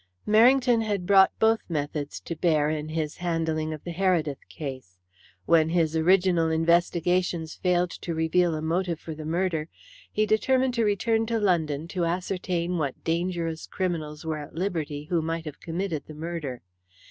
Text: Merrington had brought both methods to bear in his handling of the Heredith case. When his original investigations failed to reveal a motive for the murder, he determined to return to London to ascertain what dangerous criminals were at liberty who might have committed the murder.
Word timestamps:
Merrington 0.27 0.81
had 0.83 1.05
brought 1.05 1.29
both 1.37 1.69
methods 1.69 2.19
to 2.21 2.35
bear 2.35 2.71
in 2.71 2.89
his 2.89 3.17
handling 3.17 3.71
of 3.71 3.83
the 3.83 3.91
Heredith 3.93 4.49
case. 4.49 4.97
When 5.45 5.69
his 5.69 5.95
original 5.95 6.49
investigations 6.49 7.53
failed 7.53 7.91
to 7.91 8.15
reveal 8.15 8.55
a 8.55 8.63
motive 8.63 8.99
for 8.99 9.13
the 9.13 9.25
murder, 9.25 9.69
he 10.11 10.25
determined 10.25 10.73
to 10.73 10.85
return 10.85 11.27
to 11.27 11.37
London 11.39 11.87
to 11.89 12.05
ascertain 12.05 12.79
what 12.79 13.03
dangerous 13.03 13.67
criminals 13.67 14.25
were 14.25 14.39
at 14.39 14.55
liberty 14.55 15.03
who 15.03 15.21
might 15.21 15.45
have 15.45 15.59
committed 15.59 16.07
the 16.07 16.15
murder. 16.15 16.63